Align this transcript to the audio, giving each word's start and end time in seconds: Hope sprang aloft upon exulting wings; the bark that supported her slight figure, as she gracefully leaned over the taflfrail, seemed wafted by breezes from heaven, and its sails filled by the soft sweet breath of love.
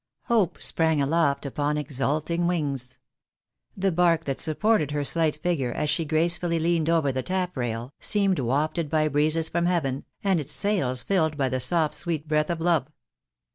Hope 0.23 0.59
sprang 0.59 0.99
aloft 0.99 1.45
upon 1.45 1.77
exulting 1.77 2.47
wings; 2.47 2.97
the 3.77 3.91
bark 3.91 4.25
that 4.25 4.39
supported 4.39 4.89
her 4.89 5.03
slight 5.03 5.35
figure, 5.43 5.71
as 5.71 5.91
she 5.91 6.05
gracefully 6.05 6.57
leaned 6.57 6.89
over 6.89 7.11
the 7.11 7.21
taflfrail, 7.21 7.91
seemed 7.99 8.39
wafted 8.39 8.89
by 8.89 9.07
breezes 9.07 9.47
from 9.47 9.67
heaven, 9.67 10.05
and 10.23 10.39
its 10.39 10.53
sails 10.53 11.03
filled 11.03 11.37
by 11.37 11.49
the 11.49 11.59
soft 11.59 11.93
sweet 11.93 12.27
breath 12.27 12.49
of 12.49 12.59
love. 12.59 12.87